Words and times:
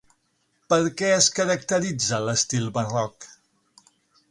Per 0.73 0.79
què 1.01 1.11
es 1.17 1.27
caracteritza 1.41 2.21
l'estil 2.29 2.67
Barroc? 2.79 3.31